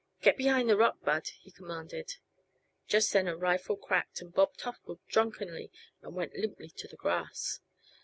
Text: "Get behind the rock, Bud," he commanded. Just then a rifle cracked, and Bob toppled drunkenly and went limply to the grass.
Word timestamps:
"Get 0.23 0.35
behind 0.35 0.67
the 0.67 0.77
rock, 0.77 1.01
Bud," 1.03 1.27
he 1.27 1.51
commanded. 1.51 2.15
Just 2.87 3.13
then 3.13 3.27
a 3.27 3.37
rifle 3.37 3.77
cracked, 3.77 4.19
and 4.19 4.33
Bob 4.33 4.57
toppled 4.57 4.99
drunkenly 5.07 5.71
and 6.01 6.15
went 6.15 6.35
limply 6.35 6.69
to 6.71 6.87
the 6.87 6.95
grass. 6.97 7.59